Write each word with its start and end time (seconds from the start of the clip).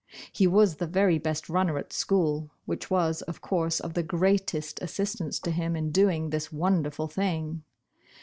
He 0.31 0.47
was 0.47 0.77
the 0.77 0.87
very 0.87 1.19
best 1.19 1.47
runner 1.47 1.77
at 1.77 1.93
school, 1.93 2.49
which 2.65 2.89
was, 2.89 3.21
of 3.21 3.39
course, 3.39 3.79
of 3.79 3.93
the 3.93 4.01
greatest 4.01 4.81
assistance 4.81 5.37
to 5.41 5.51
him 5.51 5.75
in 5.75 5.91
doing 5.91 6.31
this 6.31 6.51
wonderful 6.51 7.05
thing. 7.07 7.61